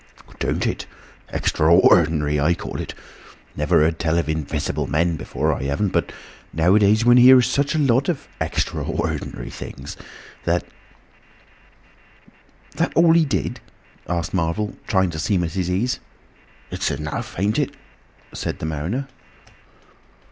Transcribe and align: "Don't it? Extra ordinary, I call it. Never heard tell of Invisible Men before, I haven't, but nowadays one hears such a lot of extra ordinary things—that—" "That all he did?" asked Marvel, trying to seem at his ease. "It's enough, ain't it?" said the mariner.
"Don't 0.39 0.65
it? 0.65 0.87
Extra 1.29 1.71
ordinary, 1.71 2.39
I 2.39 2.55
call 2.55 2.81
it. 2.81 2.95
Never 3.55 3.81
heard 3.81 3.99
tell 3.99 4.17
of 4.17 4.27
Invisible 4.27 4.87
Men 4.87 5.15
before, 5.15 5.53
I 5.53 5.65
haven't, 5.65 5.89
but 5.89 6.11
nowadays 6.51 7.05
one 7.05 7.17
hears 7.17 7.45
such 7.45 7.75
a 7.75 7.77
lot 7.77 8.09
of 8.09 8.27
extra 8.39 8.83
ordinary 8.83 9.51
things—that—" 9.51 10.65
"That 12.77 12.93
all 12.95 13.13
he 13.13 13.25
did?" 13.25 13.59
asked 14.07 14.33
Marvel, 14.33 14.75
trying 14.87 15.11
to 15.11 15.19
seem 15.19 15.43
at 15.43 15.51
his 15.51 15.69
ease. 15.69 15.99
"It's 16.71 16.89
enough, 16.89 17.35
ain't 17.37 17.59
it?" 17.59 17.75
said 18.33 18.57
the 18.57 18.65
mariner. 18.65 19.07